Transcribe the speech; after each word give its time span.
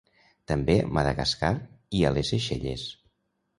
També 0.51 0.77
a 0.83 0.87
Madagascar 0.99 1.53
i 1.99 2.03
a 2.11 2.15
les 2.17 2.35
Seychelles. 2.35 2.89